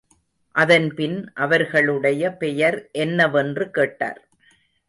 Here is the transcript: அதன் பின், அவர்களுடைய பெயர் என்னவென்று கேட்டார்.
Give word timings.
அதன் 0.55 0.93
பின், 0.93 1.31
அவர்களுடைய 1.33 2.31
பெயர் 2.31 2.89
என்னவென்று 2.91 3.71
கேட்டார். 3.71 4.21